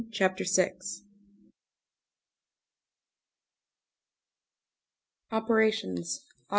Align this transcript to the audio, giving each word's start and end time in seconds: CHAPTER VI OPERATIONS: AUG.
CHAPTER 0.11 0.45
VI 0.45 0.71
OPERATIONS: 5.31 6.25
AUG. 6.49 6.49